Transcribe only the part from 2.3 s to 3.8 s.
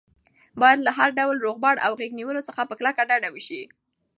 څخه په کلکه ډډه وشي.